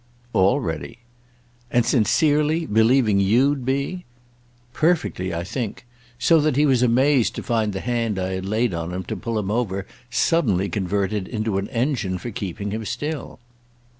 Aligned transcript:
"All 0.33 0.59
ready." 0.59 0.97
"And 1.69 1.85
sincerely—believing 1.85 3.19
you'd 3.19 3.63
be?" 3.63 4.05
"Perfectly, 4.73 5.31
I 5.31 5.43
think; 5.43 5.85
so 6.17 6.41
that 6.41 6.55
he 6.55 6.65
was 6.65 6.81
amazed 6.81 7.35
to 7.35 7.43
find 7.43 7.71
the 7.71 7.81
hand 7.81 8.17
I 8.17 8.31
had 8.31 8.47
laid 8.47 8.73
on 8.73 8.91
him 8.95 9.03
to 9.03 9.15
pull 9.15 9.37
him 9.37 9.51
over 9.51 9.85
suddenly 10.09 10.69
converted 10.69 11.27
into 11.27 11.59
an 11.59 11.67
engine 11.69 12.17
for 12.17 12.31
keeping 12.31 12.71
him 12.71 12.83
still." 12.83 13.37